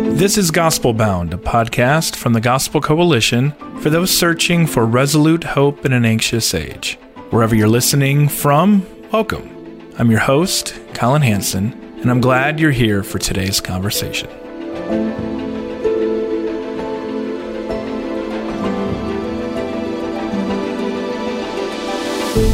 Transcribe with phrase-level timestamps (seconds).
[0.00, 5.44] This is Gospel Bound, a podcast from the Gospel Coalition for those searching for resolute
[5.44, 6.94] hope in an anxious age.
[7.28, 9.92] Wherever you're listening from, welcome.
[9.98, 14.30] I'm your host, Collin Hansen, and I'm glad you're here for today's conversation.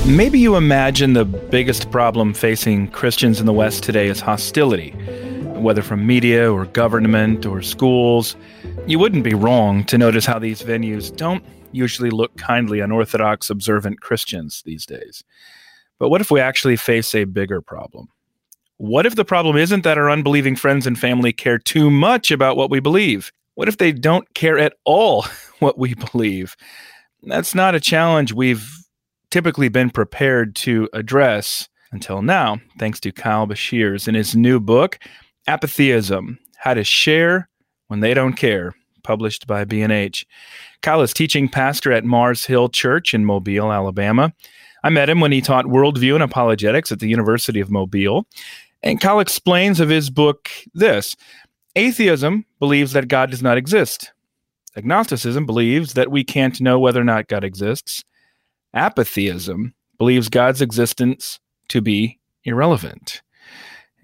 [0.05, 4.95] Maybe you imagine the biggest problem facing Christians in the West today is hostility
[5.61, 8.37] whether from media or government or schools.
[8.87, 13.51] You wouldn't be wrong to notice how these venues don't usually look kindly on Orthodox
[13.51, 15.25] observant Christians these days.
[15.99, 18.09] But what if we actually face a bigger problem?
[18.79, 22.57] What if the problem isn't that our unbelieving friends and family care too much about
[22.57, 23.33] what we believe?
[23.55, 25.25] What if they don't care at all
[25.61, 26.57] what we believe?
[27.23, 28.71] That's not a challenge we've
[29.31, 34.99] typically been prepared to address until now, thanks to Kyle Beshears in his new book,
[35.49, 37.49] Apatheism How to Share
[37.87, 40.27] When They Don't Care, published by B&H.
[40.83, 44.33] Kyle is teaching pastor at Mars Hill Church in Mobile, Alabama.
[44.83, 48.27] I met him when he taught worldview and apologetics at the University of Mobile.
[48.83, 51.15] And Kyle explains of his book this
[51.77, 54.13] Atheism believes that God does not exist.
[54.77, 58.05] Agnosticism believes that we can't know whether or not God exists.
[58.75, 63.23] Apatheism believes God's existence to be irrelevant.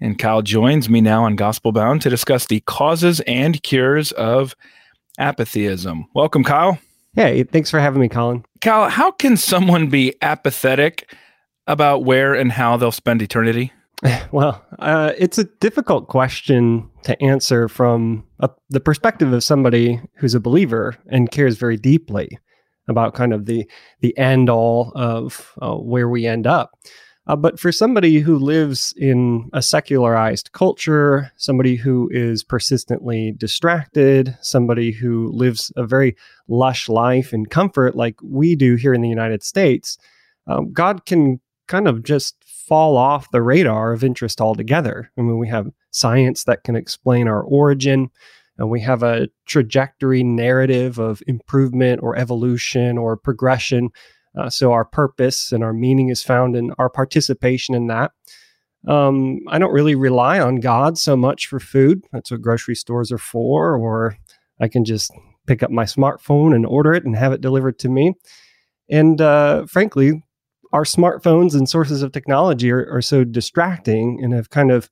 [0.03, 4.53] And Kyle joins me now on Gospel Bound to discuss the causes and cures of
[5.17, 6.07] apatheism.
[6.13, 6.77] Welcome, Kyle.
[7.15, 8.43] Hey, thanks for having me, Collin.
[8.59, 11.09] Kyle, how can someone be apathetic
[11.67, 13.71] about where and how they'll spend eternity?
[14.33, 20.35] Well, uh, it's a difficult question to answer from a, the perspective of somebody who's
[20.35, 22.37] a believer and cares very deeply
[22.89, 23.65] about kind of the
[24.01, 26.71] the end all of uh, where we end up.
[27.25, 34.37] Uh, but for somebody who lives in a secularized culture, somebody who is persistently distracted,
[34.41, 36.17] somebody who lives a very
[36.49, 39.97] lush life and comfort like we do here in the United States,
[40.47, 45.09] um, God can kind of just fall off the radar of interest altogether.
[45.17, 48.09] I mean, we have science that can explain our origin,
[48.57, 53.91] and we have a trajectory narrative of improvement or evolution or progression
[54.37, 58.11] uh, so our purpose and our meaning is found in our participation in that.
[58.87, 62.03] Um, I don't really rely on God so much for food.
[62.11, 63.75] That's what grocery stores are for.
[63.77, 64.17] Or
[64.59, 65.11] I can just
[65.47, 68.13] pick up my smartphone and order it and have it delivered to me.
[68.89, 70.23] And uh, frankly,
[70.73, 74.89] our smartphones and sources of technology are, are so distracting and have kind of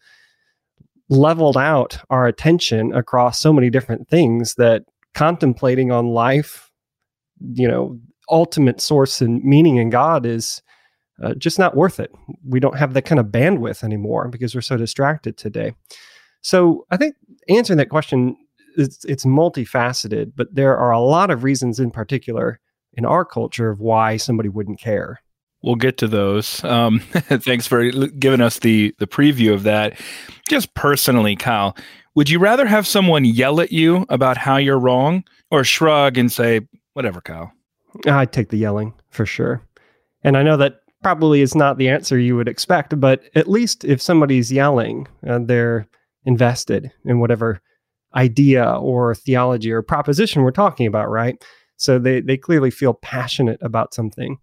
[1.09, 6.71] leveled out our attention across so many different things that contemplating on life,
[7.53, 7.99] you know,
[8.31, 10.61] ultimate source and meaning in God is
[11.21, 12.11] uh, just not worth it.
[12.47, 15.73] We don't have that kind of bandwidth anymore because we're so distracted today.
[16.41, 17.15] So I think
[17.47, 18.35] answering that question
[18.75, 22.59] is it's multifaceted, but there are a lot of reasons in particular
[22.93, 25.21] in our culture of why somebody wouldn't care.
[25.63, 26.63] We'll get to those.
[26.63, 29.99] Um, thanks for giving us the the preview of that.
[30.49, 31.77] Just personally, Kyle,
[32.15, 36.31] would you rather have someone yell at you about how you're wrong, or shrug and
[36.31, 36.61] say,
[36.93, 37.53] "Whatever, Kyle"?
[38.05, 39.61] I'd take the yelling for sure.
[40.23, 43.83] And I know that probably is not the answer you would expect, but at least
[43.83, 45.87] if somebody's yelling, uh, they're
[46.25, 47.59] invested in whatever
[48.15, 51.43] idea or theology or proposition we're talking about, right?
[51.77, 54.37] So they, they clearly feel passionate about something.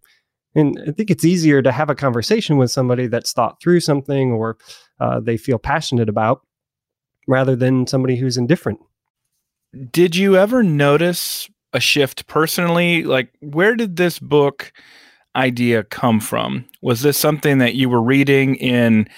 [0.54, 4.32] And I think it's easier to have a conversation with somebody that's thought through something
[4.32, 4.56] or
[4.98, 6.40] uh, they feel passionate about
[7.28, 8.80] rather than somebody who's indifferent.
[9.92, 13.04] Did you ever notice a shift personally?
[13.04, 14.72] Like, where did this book
[15.36, 16.64] idea come from?
[16.82, 19.08] Was this something that you were reading in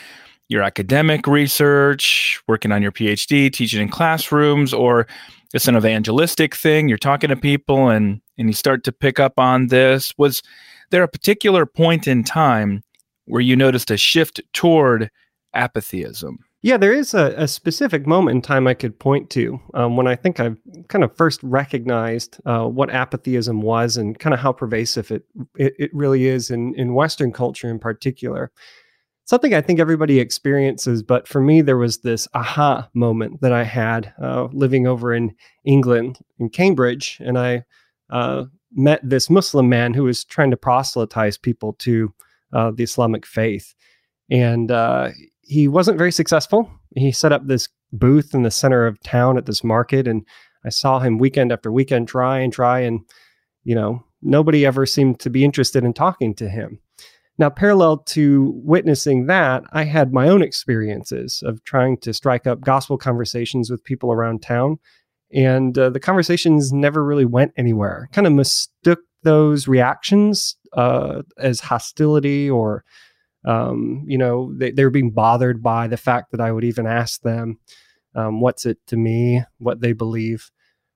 [0.48, 5.06] your academic research, working on your PhD, teaching in classrooms, or
[5.54, 6.88] it's an evangelistic thing?
[6.88, 10.14] You're talking to people and and you start to pick up on this.
[10.16, 10.42] Was
[10.90, 12.82] there a particular point in time
[13.26, 15.10] where you noticed a shift toward
[15.54, 16.38] apatheism?
[16.62, 20.06] Yeah, there is a, a, specific moment in time I could point to um, when
[20.06, 20.58] I think I've
[20.88, 25.24] kind of first recognized uh, what apatheism was and kind of how pervasive it,
[25.56, 28.52] it, it really is in, in Western culture in particular.
[29.24, 31.02] something I think everybody experiences.
[31.02, 35.34] But for me, there was this aha moment that I had uh, living over in
[35.64, 37.64] England, in Cambridge, and I
[38.10, 42.12] uh, met this Muslim man who was trying to proselytize people to
[42.52, 43.74] uh, the Islamic faith.
[44.30, 45.10] And uh,
[45.50, 46.70] he wasn't very successful.
[46.94, 50.24] He set up this booth in the center of town at this market, and
[50.64, 53.00] I saw him weekend after weekend try and try, and
[53.64, 56.78] you know, nobody ever seemed to be interested in talking to him.
[57.36, 62.60] Now, parallel to witnessing that, I had my own experiences of trying to strike up
[62.60, 64.78] gospel conversations with people around town.
[65.32, 68.08] And uh, the conversations never really went anywhere.
[68.12, 72.84] Kind of mistook those reactions uh, as hostility or,
[73.44, 76.86] um, you know, they, they were being bothered by the fact that I would even
[76.86, 77.58] ask them,
[78.14, 80.50] um, what's it to me, what they believe.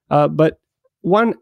[0.09, 0.59] Uh, but
[1.01, 1.33] one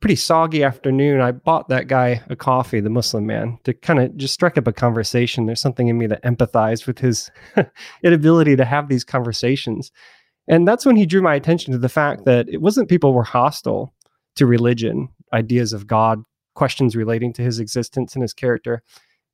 [0.00, 4.16] pretty soggy afternoon, I bought that guy a coffee, the Muslim man, to kind of
[4.16, 5.46] just strike up a conversation.
[5.46, 7.30] There's something in me that empathized with his
[8.02, 9.90] inability to have these conversations.
[10.46, 13.24] And that's when he drew my attention to the fact that it wasn't people were
[13.24, 13.92] hostile
[14.36, 16.22] to religion, ideas of God,
[16.54, 18.82] questions relating to his existence and his character.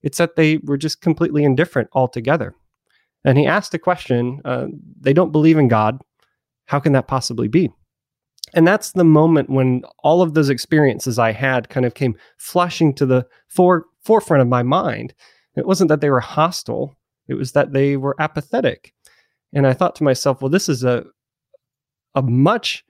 [0.05, 2.55] It's that they were just completely indifferent altogether.
[3.25, 4.67] And he asked a question uh,
[5.01, 6.01] they don't believe in God.
[6.67, 7.73] How can that possibly be?
[8.53, 12.95] And that's the moment when all of those experiences I had kind of came flushing
[12.95, 15.15] to the fore, forefront of my mind.
[15.57, 16.95] It wasn't that they were hostile,
[17.27, 18.93] it was that they were apathetic.
[19.55, 21.05] And I thought to myself, well, this is a,
[22.15, 22.85] a much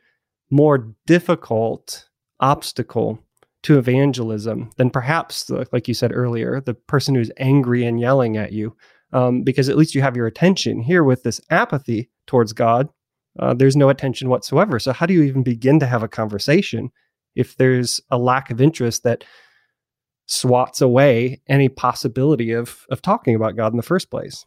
[0.51, 2.09] more difficult
[2.41, 3.24] obstacle
[3.65, 8.53] to evangelism than perhaps, like you said earlier, the person who's angry and yelling at
[8.53, 8.77] you,
[9.13, 10.81] um, because at least you have your attention.
[10.81, 12.89] Here, with this apathy towards God,
[13.39, 14.79] uh, there's no attention whatsoever.
[14.79, 16.91] So, how do you even begin to have a conversation
[17.35, 19.25] if there's a lack of interest that
[20.27, 24.45] swats away any possibility of, of talking about God in the first place?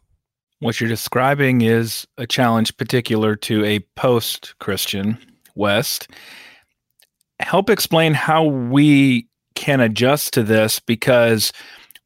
[0.60, 5.18] What you're describing is a challenge particular to a post Christian
[5.54, 6.08] West.
[7.40, 11.52] Help explain how we can adjust to this because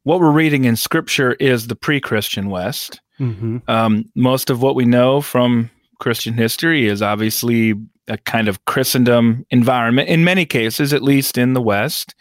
[0.03, 3.01] what we're reading in scripture is the pre Christian West.
[3.19, 3.57] Mm-hmm.
[3.67, 5.69] Um, most of what we know from
[5.99, 7.73] Christian history is obviously
[8.07, 12.15] a kind of Christendom environment, in many cases, at least in the West.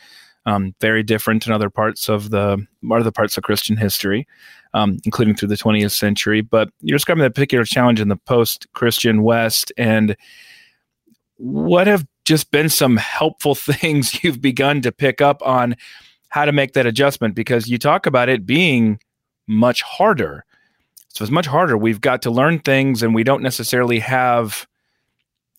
[0.44, 4.26] Um, very different in other parts of the other parts of Christian history,
[4.74, 6.40] um, including through the 20th century.
[6.40, 10.16] But you're describing that particular challenge in the post-Christian West, and
[11.36, 15.76] what have just been some helpful things you've begun to pick up on
[16.28, 17.34] how to make that adjustment?
[17.34, 18.98] Because you talk about it being
[19.46, 20.44] much harder
[21.12, 21.76] so it's much harder.
[21.76, 24.66] We've got to learn things and we don't necessarily have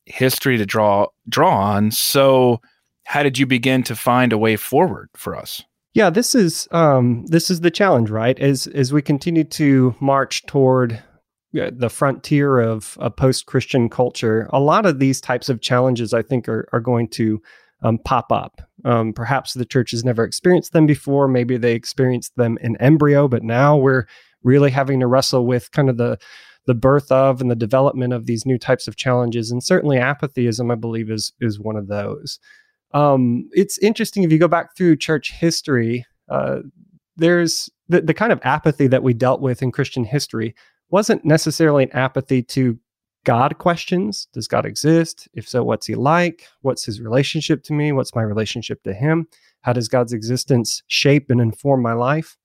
[0.06, 1.92] history to draw draw on.
[1.92, 2.60] So
[3.06, 5.62] how did you begin to find a way forward for us?
[5.94, 8.38] Yeah, this is um, this is the challenge, right?
[8.40, 11.04] As as we continue to march toward
[11.54, 16.50] the frontier of a post-Christian culture, a lot of these types of challenges, I think,
[16.50, 17.42] are are going to
[17.84, 18.62] um, pop up.
[18.86, 21.28] Um, perhaps the church has never experienced them before.
[21.28, 24.08] Maybe they experienced them in embryo, but now we're
[24.42, 26.18] really having to wrestle with kind of the
[26.66, 29.52] the birth of and the development of these new types of challenges.
[29.52, 32.40] And certainly apatheism, I believe, is is one of those.
[32.94, 36.60] Um, it's interesting if you go back through church history, uh,
[37.18, 40.56] there's the, the kind of apathy that we dealt with in Christian history
[40.90, 42.78] wasn't necessarily an apathy to
[43.26, 44.28] God questions.
[44.34, 45.28] Does God exist?
[45.34, 46.48] If so, what's he like?
[46.62, 47.92] What's his relationship to me?
[47.92, 49.28] What's my relationship to him?
[49.62, 52.38] How does God's existence shape and inform my life?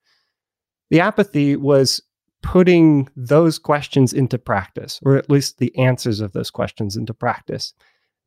[0.90, 2.00] The apathy was
[2.42, 7.74] putting those questions into practice, or at least the answers of those questions into practice.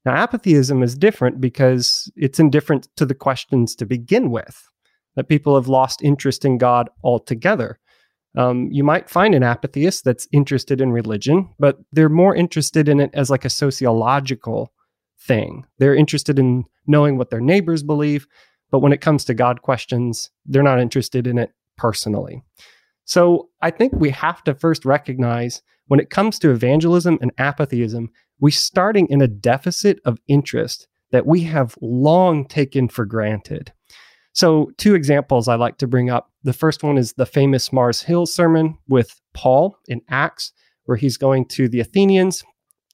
[0.03, 4.67] Now, apatheism is different because it's indifferent to the questions to begin with,
[5.15, 7.79] that people have lost interest in God altogether.
[8.38, 13.00] Um, you might find an apatheist that's interested in religion, but they're more interested in
[13.00, 14.71] it as like a sociological
[15.19, 15.65] thing.
[15.79, 18.27] They're interested in knowing what their neighbors believe,
[18.71, 22.41] but when it comes to God questions, they're not interested in it personally.
[23.03, 28.11] So I think we have to first recognize when it comes to evangelism and apatheism,
[28.39, 33.73] we're starting in a deficit of interest that we have long taken for granted.
[34.33, 36.31] So, two examples I like to bring up.
[36.43, 40.53] The first one is the famous Mars Hill sermon with Paul in Acts,
[40.85, 42.43] where he's going to the Athenians.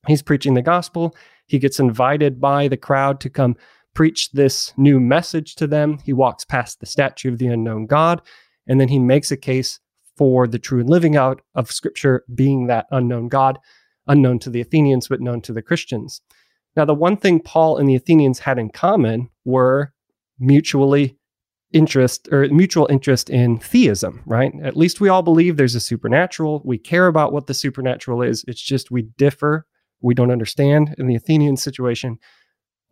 [0.08, 1.16] He's preaching the gospel.
[1.46, 3.56] He gets invited by the crowd to come
[3.94, 6.00] preach this new message to them.
[6.04, 8.22] He walks past the statue of the unknown God
[8.68, 9.80] and then he makes a case
[10.18, 13.60] for the true and living out of scripture being that unknown God,
[14.08, 16.22] unknown to the Athenians, but known to the Christians.
[16.76, 19.94] Now, the one thing Paul and the Athenians had in common were
[20.40, 21.17] mutually
[21.74, 24.54] interest or mutual interest in theism, right?
[24.64, 26.62] At least we all believe there's a supernatural.
[26.64, 28.46] We care about what the supernatural is.
[28.48, 29.66] It's just we differ.
[30.02, 32.20] We don't understand in the Athenian situation.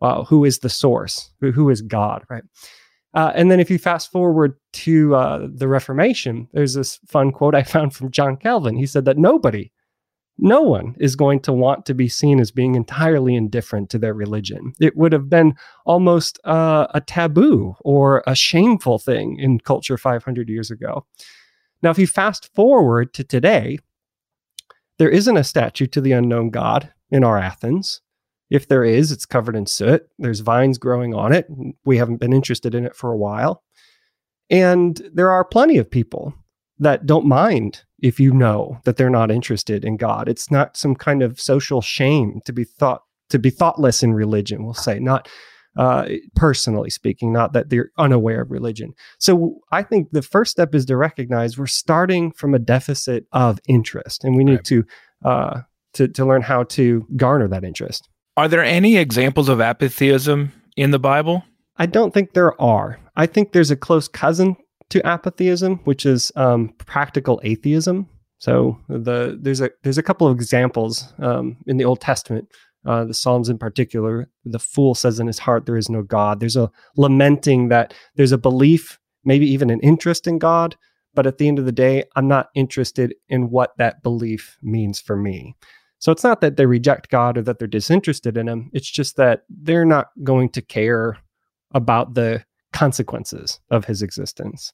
[0.02, 1.30] Uh, who is the source?
[1.40, 2.42] Who, who is God, right?
[3.14, 7.54] Uh, and then if you fast forward to uh, the Reformation, there's this fun quote
[7.54, 8.76] I found from John Calvin.
[8.76, 9.72] He said that nobody
[10.38, 14.12] no one is going to want to be seen as being entirely indifferent to their
[14.12, 14.74] religion.
[14.78, 15.54] It would have been
[15.86, 21.06] almost uh, a taboo or a shameful thing in culture 500 years ago.
[21.82, 23.78] Now, if you fast forward to today,
[24.98, 28.02] there isn't a statue to the unknown God in our Athens.
[28.50, 30.06] If there is, it's covered in soot.
[30.18, 31.46] There's vines growing on it.
[31.84, 33.62] We haven't been interested in it for a while.
[34.50, 36.34] And there are plenty of people
[36.78, 40.28] that don't mind if you know that they're not interested in God.
[40.28, 44.64] It's not some kind of social shame to be thought to be thoughtless in religion.
[44.64, 45.28] We'll say not
[45.76, 48.94] uh, personally speaking, not that they're unaware of religion.
[49.18, 53.58] So I think the first step is to recognize we're starting from a deficit of
[53.68, 54.64] interest, and we need right.
[54.64, 54.84] to
[55.24, 55.60] uh,
[55.94, 58.08] to to learn how to garner that interest.
[58.36, 61.42] Are there any examples of apatheism in the Bible?
[61.78, 62.98] I don't think there are.
[63.16, 64.56] I think there's a close cousin
[64.90, 68.08] to apatheism, which is um, practical atheism.
[68.38, 72.48] So the there's a there's a couple of examples um, in the Old Testament,
[72.84, 74.28] uh, the Psalms in particular.
[74.44, 76.40] The fool says in his heart there is no God.
[76.40, 80.76] There's a lamenting that there's a belief, maybe even an interest in God,
[81.14, 85.00] but at the end of the day, I'm not interested in what that belief means
[85.00, 85.56] for me.
[85.98, 88.70] So it's not that they reject God or that they're disinterested in Him.
[88.74, 91.16] It's just that they're not going to care
[91.72, 92.44] about the
[92.76, 94.72] consequences of his existence.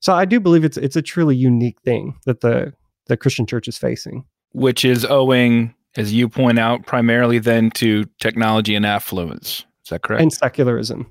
[0.00, 2.72] So I do believe it's it's a truly unique thing that the
[3.06, 8.04] the Christian church is facing, which is owing, as you point out, primarily then to
[8.20, 9.64] technology and affluence.
[9.84, 10.22] Is that correct?
[10.22, 11.06] And secularism.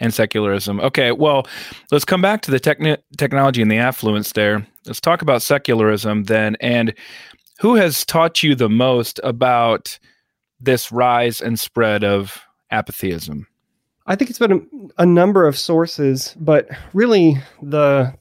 [0.00, 0.80] And secularism.
[0.80, 1.46] Okay, well,
[1.90, 4.66] let's come back to the techni- technology and the affluence there.
[4.86, 6.56] Let's talk about secularism then.
[6.60, 6.94] And
[7.58, 9.98] who has taught you the most about
[10.58, 13.46] this rise and spread of apatheism?
[14.10, 18.12] I think it's been a, a number of sources, but really the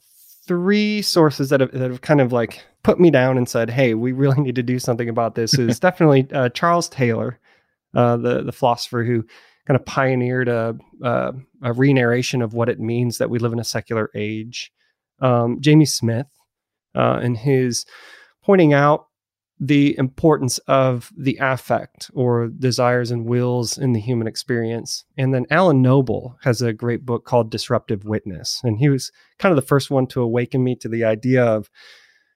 [0.47, 3.95] three sources that have, that have kind of like put me down and said, "Hey,
[3.95, 7.39] we really need to do something about this." Is definitely uh, Charles Taylor,
[7.95, 9.25] uh, the the philosopher who
[9.65, 13.59] kind of pioneered a, a, a re-narration of what it means that we live in
[13.59, 14.71] a secular age.
[15.21, 16.27] Um, Jamie Smith,
[16.93, 17.87] uh, and his
[18.43, 19.07] pointing out
[19.59, 25.03] the importance of the affect or desires and wills in the human experience.
[25.17, 28.61] And then Alan Noble has a great book called Disruptive Witness.
[28.63, 31.69] And he was kind of the first one to awaken me to the idea of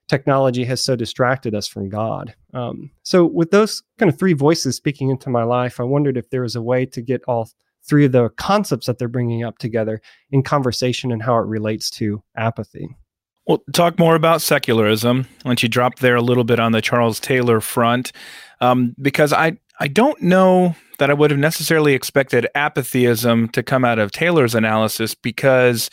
[0.07, 2.35] technology has so distracted us from God.
[2.53, 6.29] Um, so, with those kind of three voices speaking into my life, I wondered if
[6.29, 7.49] there was a way to get all
[7.87, 10.01] three of the concepts that they're bringing up together
[10.31, 12.95] in conversation and how it relates to apathy.
[13.45, 15.27] Well, talk more about secularism.
[15.43, 18.11] Once you drop there a little bit on the Charles Taylor front,
[18.61, 23.83] um, because I I don't know that I would have necessarily expected apatheism to come
[23.83, 25.89] out of Taylor's analysis because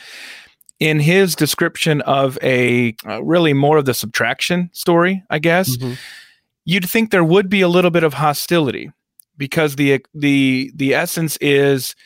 [0.78, 5.94] in his description of a uh, really more of the subtraction story, I guess, mm-hmm.
[6.64, 8.92] you'd think there would be a little bit of hostility
[9.36, 11.96] because the the the essence is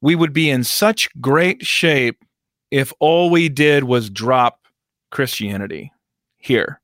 [0.00, 2.24] we would be in such great shape
[2.70, 4.60] if all we did was drop
[5.10, 5.92] Christianity
[6.36, 6.80] here.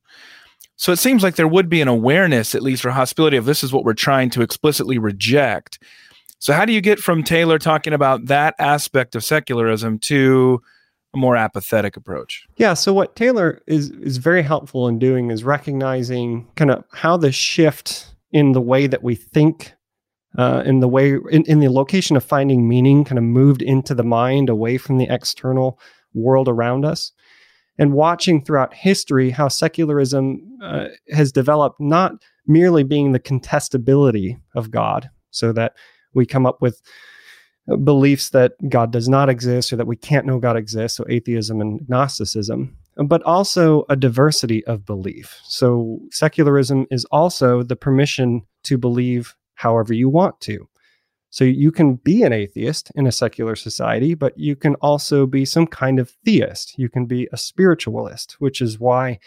[0.76, 3.62] So it seems like there would be an awareness, at least or hostility, of this
[3.62, 5.78] is what we're trying to explicitly reject.
[6.40, 10.60] So, how do you get from Taylor talking about that aspect of secularism to
[11.14, 12.44] a more apathetic approach?
[12.56, 12.74] Yeah.
[12.74, 17.32] So, what Taylor is is very helpful in doing is recognizing kind of how the
[17.32, 19.72] shift in the way that we think,
[20.36, 23.94] uh, in the way in, in the location of finding meaning, kind of moved into
[23.94, 25.78] the mind away from the external
[26.14, 27.12] world around us
[27.78, 32.12] and watching throughout history how secularism uh, has developed not
[32.46, 35.74] merely being the contestability of God, so that
[36.14, 36.80] we come up with
[37.70, 41.04] uh, beliefs that God does not exist or that we can't know God exists, so
[41.08, 42.76] atheism and Gnosticism,
[43.06, 45.40] but also a diversity of belief.
[45.44, 50.68] So secularism is also the permission to believe however you want to.
[51.34, 55.44] So you can be an atheist in a secular society, but you can also be
[55.44, 56.78] some kind of theist.
[56.78, 59.18] You can be a spiritualist, which is why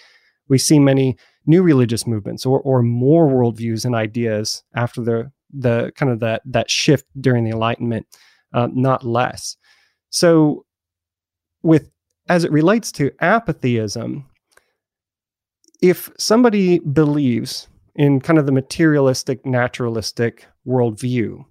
[0.48, 5.92] we see many new religious movements or, or more worldviews and ideas after the the
[5.98, 8.08] kind of that that shift during the Enlightenment,
[8.54, 9.58] uh, not less.
[10.10, 10.66] So,
[11.62, 11.92] with
[12.30, 14.26] as it relates to apatheism,
[15.82, 21.44] if somebody believes in kind of the materialistic, naturalistic worldview,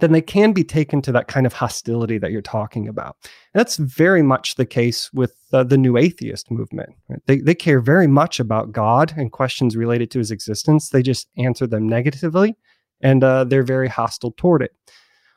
[0.00, 3.16] then they can be taken to that kind of hostility that you're talking about.
[3.52, 6.90] And that's very much the case with uh, the new atheist movement.
[7.08, 7.20] Right?
[7.26, 10.90] They, they care very much about God and questions related to his existence.
[10.90, 12.56] They just answer them negatively
[13.00, 14.72] and uh, they're very hostile toward it.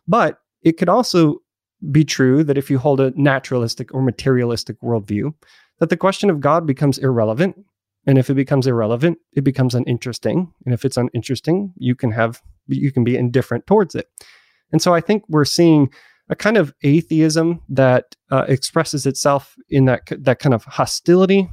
[0.08, 1.40] But it could also
[1.92, 5.34] be true that if you hold a naturalistic or materialistic worldview,
[5.80, 7.56] that the question of God becomes irrelevant.
[8.06, 10.54] And if it becomes irrelevant, it becomes uninteresting.
[10.66, 14.08] And if it's uninteresting, you can have you can be indifferent towards it.
[14.74, 15.90] And so I think we're seeing
[16.30, 21.50] a kind of atheism that uh, expresses itself in that that kind of hostility.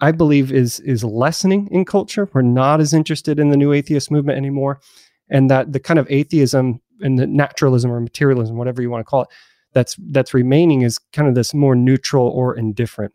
[0.00, 2.28] I believe is is lessening in culture.
[2.32, 4.80] We're not as interested in the new atheist movement anymore,
[5.28, 9.10] and that the kind of atheism and the naturalism or materialism, whatever you want to
[9.10, 9.28] call it,
[9.72, 13.12] that's that's remaining is kind of this more neutral or indifferent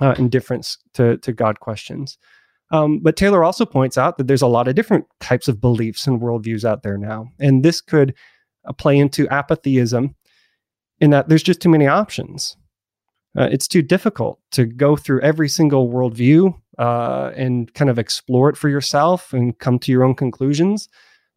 [0.00, 2.18] uh, indifference to to God questions.
[2.70, 6.06] Um, but Taylor also points out that there's a lot of different types of beliefs
[6.06, 8.14] and worldviews out there now, and this could
[8.72, 10.14] play into apatheism
[11.00, 12.56] in that there's just too many options.
[13.36, 18.48] Uh, it's too difficult to go through every single worldview uh, and kind of explore
[18.48, 20.88] it for yourself and come to your own conclusions.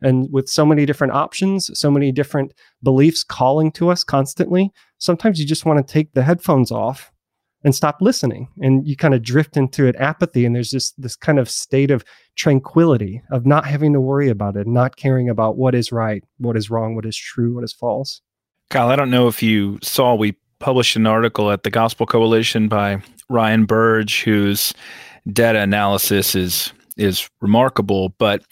[0.02, 2.54] And with so many different options, so many different
[2.84, 7.12] beliefs calling to us constantly, sometimes you just want to take the headphones off
[7.68, 8.48] and stop listening.
[8.62, 11.92] And you kind of drift into an apathy and there's just this kind of state
[11.92, 12.06] of
[12.38, 16.56] tranquility of not having to worry about it not caring about what is right what
[16.56, 18.22] is wrong what is true what is false.
[18.70, 22.70] Kyle i don't know if you saw we published an article at the gospel coalition
[22.70, 24.74] by ryan burge whose
[25.34, 28.44] data analysis is is remarkable but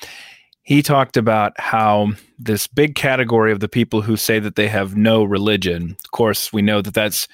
[0.64, 4.98] he talked about how this big category of the people who say that they have
[4.98, 7.28] no religion of course we know that that's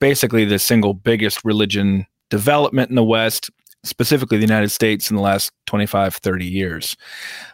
[0.00, 3.50] basically the single biggest religion development in the West,
[3.84, 6.96] specifically the United States in the last 25, 30 years.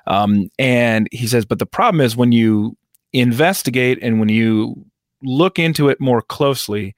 [0.06, 2.76] Um, and he says, but the problem is when you
[3.12, 4.84] investigate and when you
[5.22, 6.94] look into it more closely,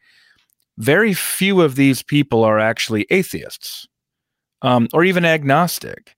[0.78, 3.86] very few of these people are actually atheists
[4.62, 6.16] um, or even agnostic.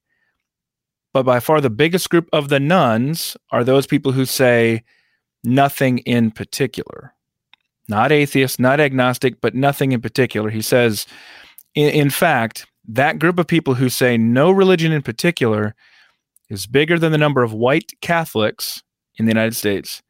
[1.13, 4.83] But by far the biggest group of the nones are those people who say
[5.43, 7.13] nothing in particular
[7.87, 10.49] not atheist, not agnostic, but nothing in particular.
[10.49, 11.05] He says,
[11.75, 15.75] in, in, fact, that group of people who say no religion in particular
[16.49, 18.83] is bigger than the number of white Catholics
[19.17, 20.01] in the United States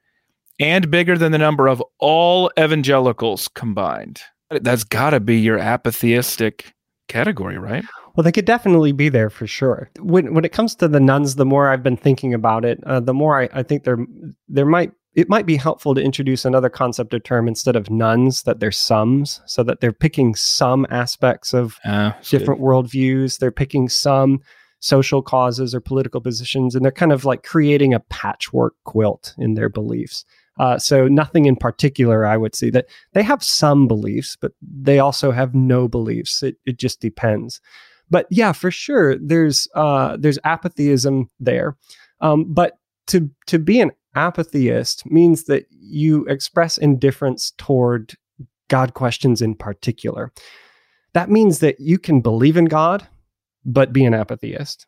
[0.60, 4.22] and bigger than the number of all evangelicals combined.
[4.50, 6.74] That's got to be your apatheistic
[7.08, 7.84] category, right?
[8.16, 9.92] Well, they could definitely be there for sure.
[10.00, 13.00] When when it comes to the nones, the more I've been thinking about it, uh,
[13.00, 14.00] the more I, I think there
[14.48, 18.44] there might it might be helpful to introduce another concept or term instead of nones
[18.44, 19.42] that they're somes.
[19.48, 23.40] So that they're picking some aspects of uh, different worldviews.
[23.40, 24.42] They're picking some
[24.80, 29.56] social causes or political positions and they're kind of like creating a patchwork quilt in
[29.56, 30.24] their beliefs.
[30.60, 35.00] Uh, so nothing in particular i would see that they have some beliefs but they
[35.00, 36.44] also have no beliefs.
[36.44, 37.60] It, it just depends.
[38.12, 41.76] But yeah for sure there's uh, there's apatheism there.
[42.22, 42.78] Um, but
[43.08, 48.16] to to be an apatheist means that you express indifference toward
[48.70, 50.32] God questions in particular.
[51.14, 53.08] That means that you can believe in God,
[53.66, 54.86] but be an apatheist.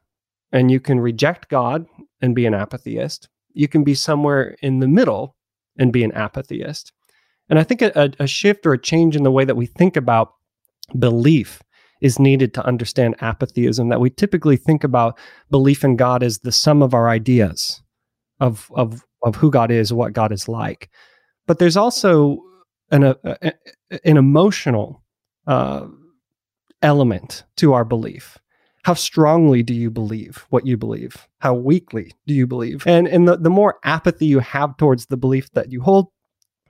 [0.51, 1.85] And you can reject God
[2.21, 3.29] and be an apatheist.
[3.53, 5.35] You can be somewhere in the middle
[5.77, 6.91] and be an apatheist.
[7.49, 9.95] And I think a, a shift or a change in the way that we think
[9.95, 10.33] about
[10.97, 11.61] belief
[12.01, 15.17] is needed to understand apatheism, that we typically think about
[15.49, 17.81] belief in God as the sum of our ideas
[18.39, 20.89] of, of of who God is, what God is like.
[21.47, 22.41] But there's also
[22.91, 23.53] an, a, a,
[24.03, 25.03] an emotional
[25.47, 25.88] uh,
[26.82, 28.38] element to our belief.
[28.84, 31.27] How strongly do you believe what you believe?
[31.39, 32.88] How weakly do you believe?
[32.88, 36.08] And, and the, the more apathy you have towards the belief that you hold,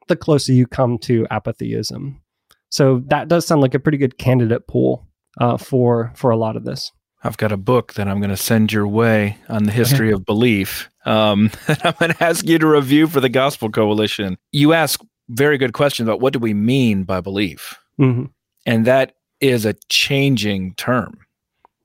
[0.08, 2.22] the closer you come to apatheism.
[2.70, 5.08] So that does sound like a pretty good candidate pool
[5.40, 6.92] uh, for for a lot of this.
[7.24, 10.26] I've got a book that I'm going to send your way on the history of
[10.26, 10.90] belief.
[11.10, 14.38] Um, I'm going to ask you to review for the Gospel Coalition.
[14.52, 18.26] You ask very good questions about what do we mean by belief, mm-hmm.
[18.66, 21.20] and that is a changing term.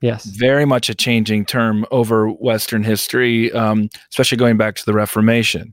[0.03, 4.93] Yes, very much a changing term over Western history, um, especially going back to the
[4.93, 5.73] Reformation.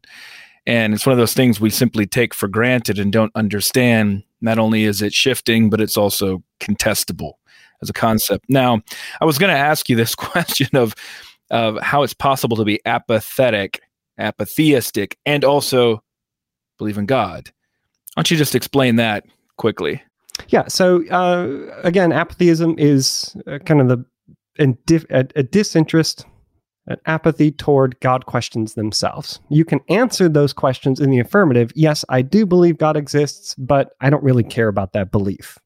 [0.65, 4.23] And it's one of those things we simply take for granted and don't understand.
[4.39, 7.33] Not only is it shifting, but it's also contestable
[7.81, 8.45] as a concept.
[8.47, 8.81] Now,
[9.19, 10.95] I was going to ask you this question of
[11.51, 13.81] of how it's possible to be apathetic,
[14.17, 16.01] apatheistic, and also
[16.79, 17.51] believe in God.
[18.15, 19.25] Why don't you just explain that
[19.57, 20.01] quickly?
[20.47, 20.67] Yeah.
[20.67, 24.05] So uh, again, apatheism is uh, kind of the
[24.59, 24.75] a,
[25.09, 26.25] a, a, disinterest,
[26.87, 29.39] an apathy toward God questions themselves.
[29.49, 31.71] You can answer those questions in the affirmative.
[31.75, 35.57] Yes, I do believe God exists, but I don't really care about that belief.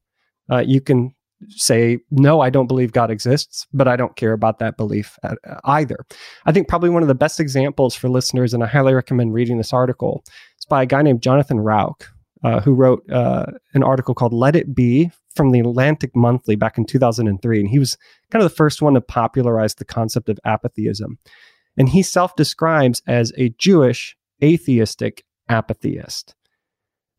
[0.50, 1.14] Uh, you can
[1.48, 5.18] say, no, I don't believe God exists, but I don't care about that belief
[5.64, 5.98] either.
[6.46, 9.58] I think probably one of the best examples for listeners, and I highly recommend reading
[9.58, 10.24] this article,
[10.58, 12.04] is by a guy named Jonathan Rauch,
[12.44, 16.78] uh, who wrote uh, an article called Let It Be from the Atlantic Monthly back
[16.78, 17.60] in 2003.
[17.60, 17.98] And he was
[18.30, 21.18] kind of the first one to popularize the concept of apatheism.
[21.76, 26.35] And he self describes as a Jewish atheistic apatheist.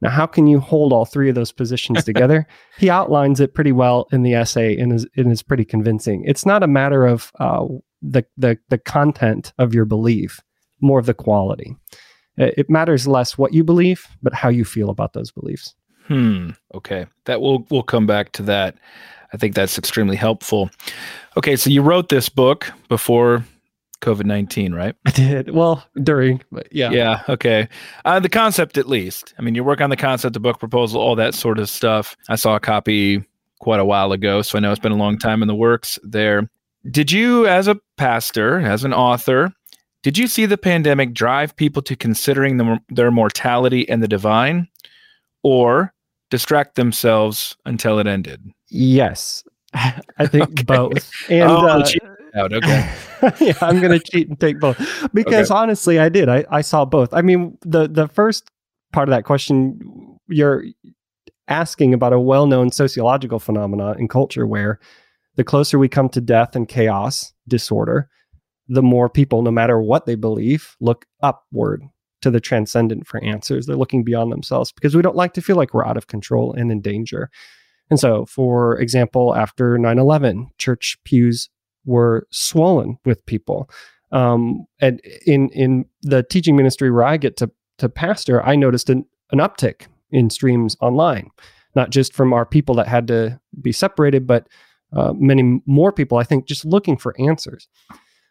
[0.01, 2.47] Now, how can you hold all three of those positions together?
[2.77, 6.23] he outlines it pretty well in the essay and is, and is pretty convincing.
[6.25, 7.65] It's not a matter of uh,
[8.01, 10.39] the, the, the content of your belief,
[10.81, 11.75] more of the quality.
[12.38, 15.73] It matters less what you believe, but how you feel about those beliefs.
[16.05, 16.51] Hmm.
[16.73, 17.07] Okay.
[17.25, 18.75] That will we'll come back to that.
[19.33, 20.69] I think that's extremely helpful.
[21.36, 23.43] Okay, so you wrote this book before
[24.01, 24.95] COVID 19, right?
[25.05, 25.49] I did.
[25.51, 26.91] Well, during, but yeah.
[26.91, 27.23] Yeah.
[27.29, 27.67] Okay.
[28.05, 29.33] Uh, the concept, at least.
[29.38, 32.15] I mean, you work on the concept, the book proposal, all that sort of stuff.
[32.29, 33.23] I saw a copy
[33.60, 35.97] quite a while ago, so I know it's been a long time in the works
[36.03, 36.49] there.
[36.89, 39.51] Did you, as a pastor, as an author,
[40.03, 44.67] did you see the pandemic drive people to considering the, their mortality and the divine,
[45.43, 45.93] or
[46.29, 48.53] distract themselves until it ended?
[48.69, 50.63] Yes, I think okay.
[50.63, 51.12] both.
[51.29, 51.89] And oh, uh,
[52.38, 52.54] out.
[52.54, 52.93] Okay.
[53.39, 54.78] yeah, I'm going to cheat and take both
[55.13, 55.60] because okay.
[55.60, 56.30] honestly, I did.
[56.30, 57.13] I, I saw both.
[57.13, 58.50] I mean, the the first
[58.93, 60.63] part of that question, you're
[61.47, 64.80] asking about a well-known sociological phenomena in culture where
[65.36, 68.10] the closer we come to death and chaos, disorder,
[68.67, 71.84] the more people, no matter what they believe, look upward
[72.21, 73.65] to the transcendent for answers.
[73.65, 76.54] They're looking beyond themselves because we don't like to feel like we're out of control
[76.54, 77.30] and in danger.
[77.89, 81.50] And so, for example, after 9 11, church pews
[81.88, 83.69] were swollen with people.
[84.12, 88.89] Um, and in in the teaching ministry where I get to to pastor, I noticed
[88.89, 91.30] an, an uptick in streams online,
[91.76, 94.47] not just from our people that had to be separated, but
[94.93, 96.17] uh, many more people.
[96.17, 97.67] I think just looking for answers.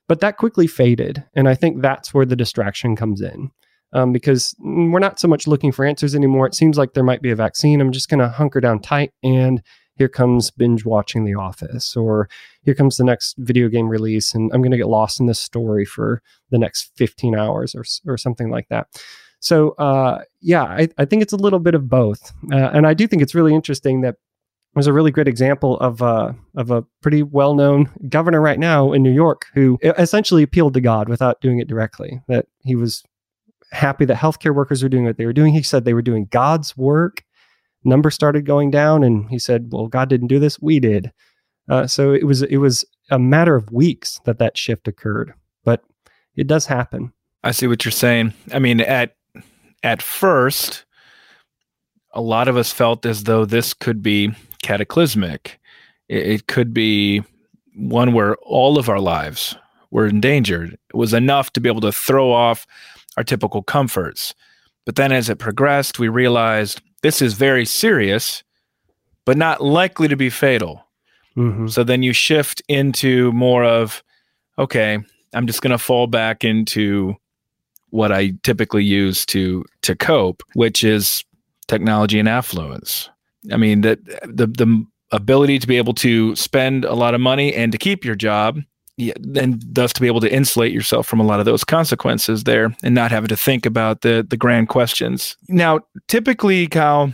[0.08, 3.50] But that quickly faded, and I think that's where the distraction comes in.
[3.92, 6.46] Um, because we're not so much looking for answers anymore.
[6.46, 7.80] It seems like there might be a vaccine.
[7.80, 9.62] I'm just going to hunker down tight and
[9.96, 12.28] here comes binge watching The Office, or
[12.62, 15.40] here comes the next video game release, and I'm going to get lost in this
[15.40, 18.88] story for the next 15 hours or, or something like that.
[19.40, 22.32] So, uh, yeah, I, I, think it's a little bit of both.
[22.50, 24.16] Uh, and I do think it's really interesting that
[24.74, 28.92] there's a really great example of, uh, of a pretty well known governor right now
[28.92, 33.02] in New York who essentially appealed to God without doing it directly, that he was
[33.72, 35.52] happy that healthcare workers were doing what they were doing.
[35.52, 37.22] He said they were doing God's work
[37.86, 41.12] number started going down and he said well god didn't do this we did.
[41.68, 45.32] Uh, so it was it was a matter of weeks that that shift occurred
[45.64, 45.82] but
[46.36, 47.12] it does happen.
[47.42, 48.34] I see what you're saying.
[48.52, 49.16] I mean at
[49.82, 50.84] at first
[52.12, 55.60] a lot of us felt as though this could be cataclysmic.
[56.08, 57.22] It, it could be
[57.74, 59.54] one where all of our lives
[59.90, 60.72] were endangered.
[60.72, 62.66] It was enough to be able to throw off
[63.16, 64.34] our typical comforts.
[64.86, 68.42] But then as it progressed we realized this is very serious,
[69.24, 70.84] but not likely to be fatal.
[71.36, 71.68] Mm-hmm.
[71.68, 74.02] So then you shift into more of,
[74.58, 74.98] okay,
[75.32, 77.14] I'm just going to fall back into
[77.90, 81.22] what I typically use to to cope, which is
[81.68, 83.08] technology and affluence.
[83.52, 87.54] I mean, that the the ability to be able to spend a lot of money
[87.54, 88.58] and to keep your job
[88.96, 92.44] yeah, and thus to be able to insulate yourself from a lot of those consequences
[92.44, 95.36] there and not having to think about the the grand questions.
[95.48, 97.12] Now, typically, Kyle,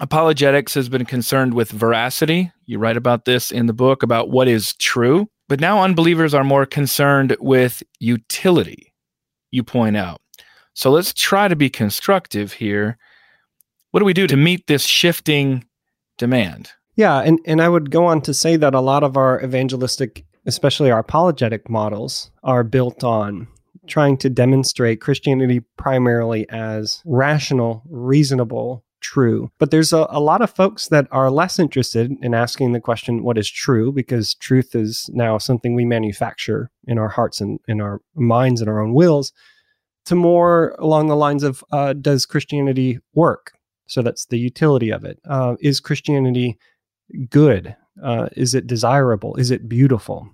[0.00, 2.52] apologetics has been concerned with veracity.
[2.64, 6.44] You write about this in the book about what is true, but now unbelievers are
[6.44, 8.94] more concerned with utility.
[9.50, 10.22] You point out.
[10.72, 12.98] So let's try to be constructive here.
[13.90, 15.66] What do we do to meet this shifting
[16.18, 16.72] demand?
[16.96, 20.24] Yeah, and, and I would go on to say that a lot of our evangelistic
[20.46, 23.48] especially our apologetic models, are built on
[23.86, 29.50] trying to demonstrate Christianity primarily as rational, reasonable, true.
[29.58, 33.22] But there's a, a, lot of folks that are less interested in asking the question,
[33.22, 33.92] what is true?
[33.92, 38.70] Because truth is now something we manufacture in our hearts and in our minds and
[38.70, 39.32] our own wills,
[40.06, 43.52] to more along the lines of, uh, does Christianity work?
[43.86, 45.18] So that's the utility of it.
[45.28, 46.58] Uh, is Christianity
[47.28, 47.76] good?
[48.02, 49.34] Uh, is it desirable?
[49.36, 50.28] Is it beautiful?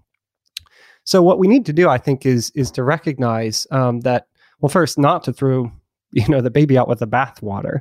[1.04, 4.26] So what we need to do, I think, is is to recognize um, that.
[4.60, 5.72] Well, first, not to throw
[6.12, 7.80] you know the baby out with the bathwater.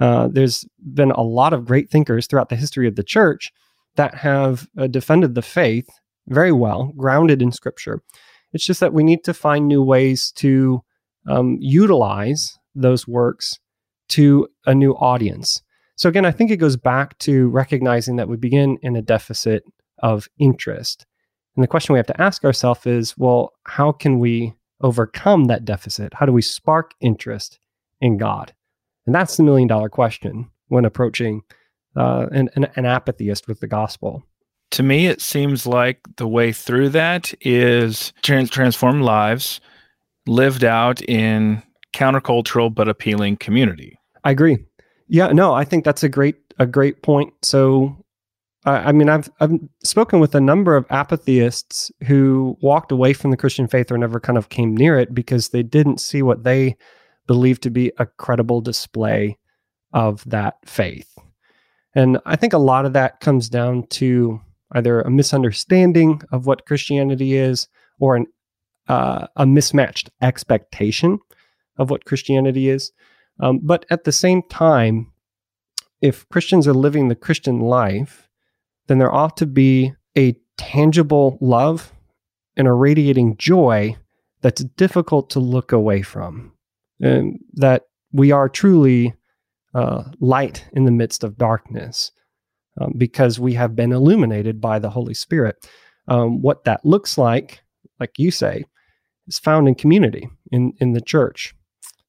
[0.00, 3.50] Uh, there's been a lot of great thinkers throughout the history of the church
[3.96, 5.88] that have uh, defended the faith
[6.28, 8.02] very well, grounded in Scripture,
[8.52, 10.82] It's just that we need to find new ways to
[11.28, 13.58] um, utilize those works
[14.08, 15.62] to a new audience.
[15.96, 19.64] So, again, I think it goes back to recognizing that we begin in a deficit
[20.02, 21.06] of interest.
[21.56, 25.64] And the question we have to ask ourselves is well, how can we overcome that
[25.64, 26.12] deficit?
[26.14, 27.58] How do we spark interest
[28.00, 28.54] in God?
[29.06, 31.42] And that's the million dollar question when approaching
[31.96, 34.22] uh, an, an, an apatheist with the gospel.
[34.72, 39.60] To me, it seems like the way through that is trans- transform lives
[40.26, 41.62] lived out in
[41.94, 43.98] countercultural but appealing community.
[44.24, 44.58] I agree.
[45.08, 47.32] Yeah, no, I think that's a great a great point.
[47.42, 47.96] So
[48.66, 49.52] I mean, I've I've
[49.84, 54.18] spoken with a number of apatheists who walked away from the Christian faith or never
[54.18, 56.76] kind of came near it because they didn't see what they
[57.28, 59.38] believed to be a credible display
[59.92, 61.16] of that faith.
[61.94, 64.40] And I think a lot of that comes down to
[64.72, 67.68] either a misunderstanding of what Christianity is
[68.00, 68.26] or an,
[68.88, 71.20] uh, a mismatched expectation
[71.78, 72.92] of what Christianity is.
[73.40, 75.12] Um, but at the same time,
[76.00, 78.28] if Christians are living the Christian life,
[78.86, 81.92] then there ought to be a tangible love
[82.56, 83.96] and a radiating joy
[84.40, 86.52] that's difficult to look away from.
[87.00, 89.14] And that we are truly
[89.74, 92.12] uh, light in the midst of darkness
[92.80, 95.68] um, because we have been illuminated by the Holy Spirit.
[96.08, 97.60] Um, what that looks like,
[98.00, 98.64] like you say,
[99.26, 101.54] is found in community, in, in the church,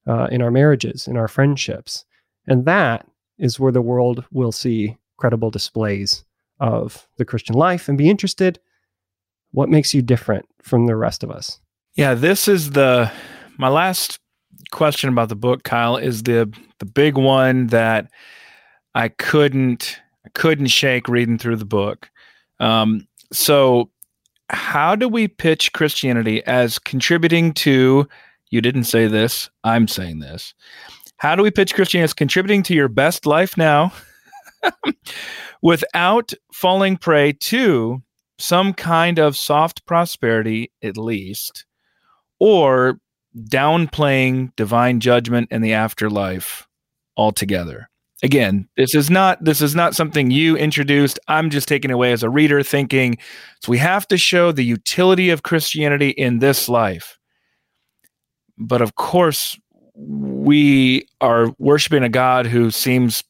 [0.08, 2.04] uh, in our marriages, in our friendships.
[2.46, 3.06] And that
[3.38, 6.24] is where the world will see credible displays
[6.60, 8.58] of the Christian life and be interested
[9.52, 11.60] what makes you different from the rest of us.
[11.94, 13.10] Yeah, this is the
[13.58, 14.18] my last
[14.70, 18.10] question about the book, Kyle, is the the big one that
[18.94, 22.10] I couldn't I couldn't shake reading through the book.
[22.60, 23.90] Um, so,
[24.50, 28.08] how do we pitch Christianity as contributing to?
[28.50, 29.50] You didn't say this.
[29.64, 30.54] I'm saying this.
[31.18, 33.92] How do we pitch Christianity as contributing to your best life now,
[35.62, 38.02] without falling prey to
[38.38, 41.66] some kind of soft prosperity, at least,
[42.38, 43.00] or
[43.36, 46.66] downplaying divine judgment and the afterlife
[47.16, 47.90] altogether.
[48.22, 51.20] Again, this is not this is not something you introduced.
[51.28, 53.18] I'm just taking away as a reader thinking
[53.62, 57.17] so we have to show the utility of Christianity in this life.
[58.58, 59.58] But of course,
[59.94, 63.24] we are worshiping a God who seems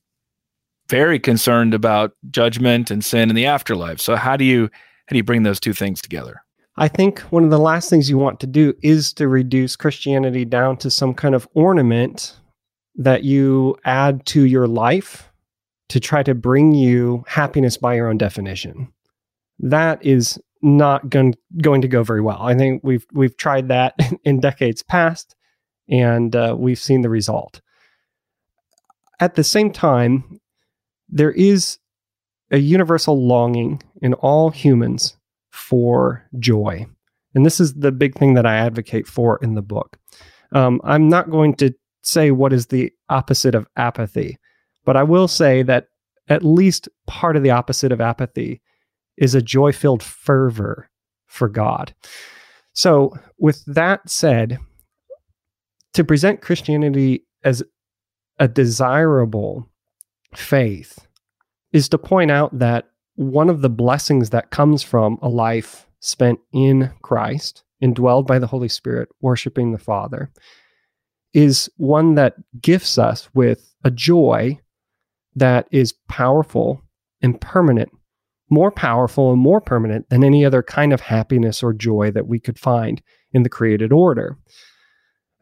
[0.88, 4.00] very concerned about judgment and sin in the afterlife.
[4.00, 4.70] So how do you
[5.06, 6.42] how do you bring those two things together?
[6.76, 10.44] I think one of the last things you want to do is to reduce Christianity
[10.44, 12.36] down to some kind of ornament
[12.94, 15.30] that you add to your life
[15.88, 18.92] to try to bring you happiness by your own definition.
[19.58, 22.38] That is not going, going to go very well.
[22.40, 23.94] I think we've we've tried that
[24.24, 25.34] in decades past,
[25.88, 27.60] and uh, we've seen the result.
[29.20, 30.40] At the same time,
[31.08, 31.78] there is
[32.50, 35.16] a universal longing in all humans
[35.50, 36.86] for joy.
[37.34, 39.98] And this is the big thing that I advocate for in the book.
[40.52, 44.38] Um, I'm not going to say what is the opposite of apathy,
[44.84, 45.88] but I will say that
[46.28, 48.62] at least part of the opposite of apathy
[49.18, 50.88] is a joy filled fervor
[51.26, 51.94] for God.
[52.72, 54.58] So, with that said,
[55.94, 57.62] to present Christianity as
[58.38, 59.68] a desirable
[60.34, 61.06] faith
[61.72, 66.38] is to point out that one of the blessings that comes from a life spent
[66.52, 70.30] in Christ, indwelled by the Holy Spirit, worshiping the Father,
[71.34, 74.58] is one that gifts us with a joy
[75.34, 76.82] that is powerful
[77.20, 77.90] and permanent,
[78.50, 82.40] more powerful and more permanent than any other kind of happiness or joy that we
[82.40, 84.36] could find in the created order.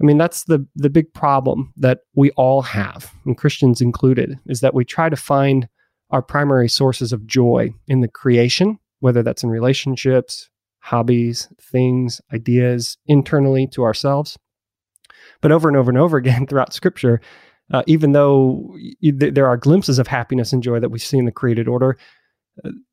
[0.01, 4.61] I mean, that's the the big problem that we all have, and Christians included, is
[4.61, 5.69] that we try to find
[6.11, 12.99] our primary sources of joy in the creation, whether that's in relationships, hobbies, things, ideas,
[13.07, 14.39] internally to ourselves.
[15.41, 17.21] But over and over and over again throughout scripture,
[17.73, 21.25] uh, even though y- there are glimpses of happiness and joy that we see in
[21.25, 21.99] the created order,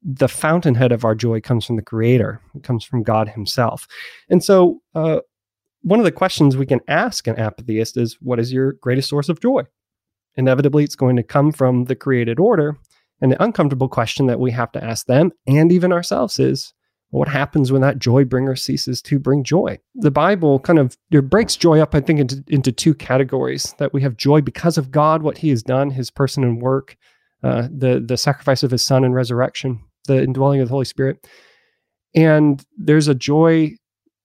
[0.01, 3.87] the fountainhead of our joy comes from the creator, it comes from God himself.
[4.29, 5.19] And so, uh,
[5.81, 9.27] one of the questions we can ask an apatheist is what is your greatest source
[9.27, 9.63] of joy?
[10.35, 12.77] Inevitably, it's going to come from the created order.
[13.21, 16.73] And the uncomfortable question that we have to ask them and even ourselves is
[17.11, 19.77] what happens when that joy bringer ceases to bring joy?
[19.93, 20.97] The Bible kind of
[21.29, 24.89] breaks joy up, I think, into, into two categories that we have joy because of
[24.89, 26.97] God, what he has done, his person and work,
[27.43, 31.27] uh, the, the sacrifice of his son and resurrection, the indwelling of the Holy Spirit.
[32.15, 33.71] And there's a joy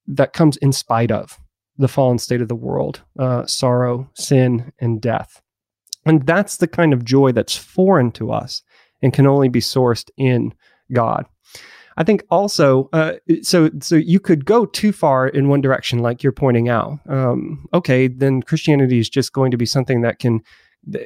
[0.07, 1.39] that comes in spite of
[1.77, 5.41] the fallen state of the world, uh, sorrow, sin, and death.
[6.05, 8.63] And that's the kind of joy that's foreign to us
[9.03, 10.55] and can only be sourced in
[10.93, 11.27] God.
[11.97, 16.23] I think also, uh, so so you could go too far in one direction, like
[16.23, 17.01] you're pointing out.
[17.09, 20.41] Um, okay, then Christianity is just going to be something that can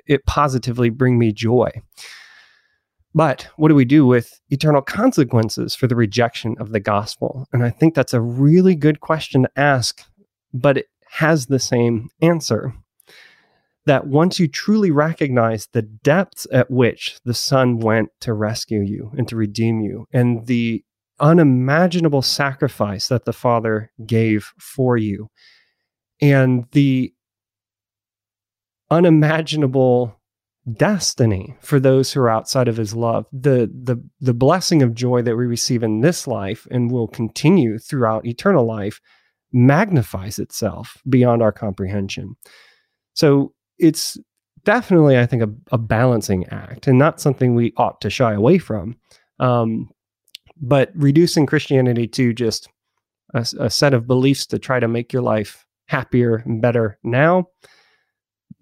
[0.07, 1.71] it positively bring me joy.
[3.15, 7.47] But what do we do with eternal consequences for the rejection of the gospel?
[7.53, 10.03] And I think that's a really good question to ask,
[10.55, 12.75] but it has the same answer.
[13.85, 19.11] That once you truly recognize the depths at which the Son went to rescue you
[19.19, 20.85] and to redeem you, and the
[21.19, 25.31] unimaginable sacrifice that the Father gave for you,
[26.21, 27.13] and the
[28.93, 30.21] unimaginable
[30.75, 33.27] destiny for those who are outside of his love.
[33.33, 37.79] The the the blessing of joy that we receive in this life and will continue
[37.79, 39.01] throughout eternal life
[39.53, 42.37] magnifies itself beyond our comprehension.
[43.15, 44.19] So it's
[44.65, 48.59] definitely i think a, a balancing act and not something we ought to shy away
[48.59, 48.97] from
[49.41, 49.91] um,
[50.61, 52.69] but reducing christianity to just
[53.35, 57.47] a, a set of beliefs to try to make your life happier and better now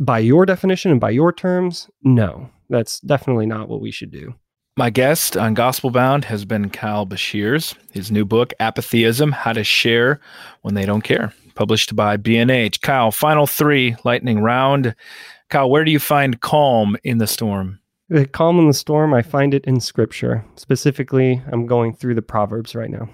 [0.00, 4.34] by your definition and by your terms, no, that's definitely not what we should do.
[4.76, 7.74] My guest on Gospel Bound has been Kyle Beshears.
[7.92, 10.20] His new book, Apatheism How to Share
[10.62, 12.80] When They Don't Care, published by B&H.
[12.80, 14.94] Kyle, final three lightning round.
[15.50, 17.78] Kyle, where do you find calm in the storm?
[18.08, 20.44] The calm in the storm, I find it in scripture.
[20.56, 23.08] Specifically, I'm going through the Proverbs right now.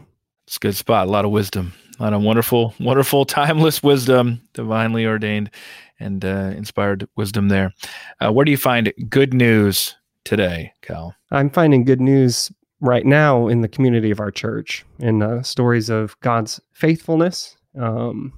[0.47, 1.09] It's a good spot.
[1.09, 5.51] A lot of wisdom, a lot of wonderful, wonderful, timeless wisdom, divinely ordained
[5.99, 7.73] and uh, inspired wisdom there.
[8.21, 11.15] Uh, where do you find good news today, Kyle?
[11.31, 15.89] I'm finding good news right now in the community of our church in uh, stories
[15.89, 18.33] of God's faithfulness, um,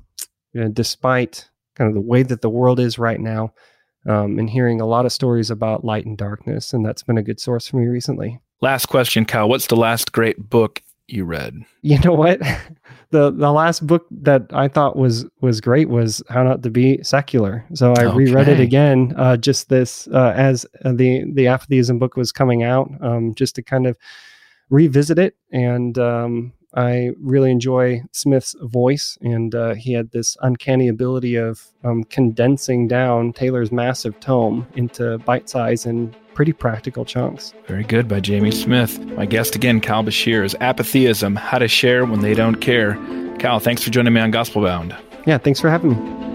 [0.53, 3.53] you know, despite kind of the way that the world is right now,
[4.07, 6.73] um, and hearing a lot of stories about light and darkness.
[6.73, 8.40] And that's been a good source for me recently.
[8.61, 9.49] Last question, Kyle.
[9.49, 11.64] What's the last great book you read?
[11.83, 12.38] You know what?
[13.11, 17.03] the the last book that I thought was was great was How Not to Be
[17.03, 17.64] Secular.
[17.75, 18.16] So I okay.
[18.16, 22.62] reread it again, uh, just this uh, as uh, the the apatheism book was coming
[22.62, 23.97] out, um, just to kind of
[24.71, 25.35] revisit it.
[25.51, 31.67] And um, I really enjoy Smith's voice, and uh, he had this uncanny ability of
[31.83, 37.55] um, condensing down Taylor's massive tome into bite size and pretty practical chunks.
[37.67, 39.01] Very good by Jamie Smith.
[39.01, 42.95] My guest again, Kyle Beshears, is Apatheism How to Share When They Don't Care.
[43.39, 44.95] Kyle, thanks for joining me on Gospel Bound.
[45.27, 46.29] Yeah, thanks for having me.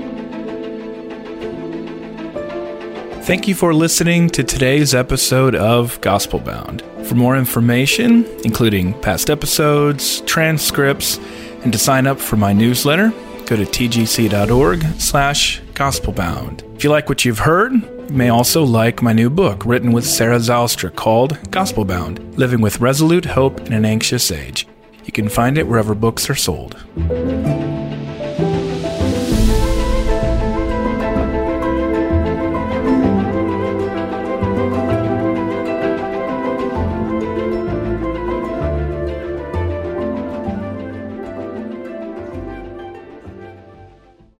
[3.23, 6.83] Thank you for listening to today's episode of Gospel Bound.
[7.13, 11.19] For more information, including past episodes, transcripts,
[11.63, 13.09] and to sign up for my newsletter,
[13.45, 16.63] go to tgc.org slash gospelbound.
[16.75, 20.07] If you like what you've heard, you may also like my new book written with
[20.07, 24.67] Sarah Zylstra called Gospelbound, Living with Resolute Hope in an Anxious Age.
[25.05, 26.83] You can find it wherever books are sold.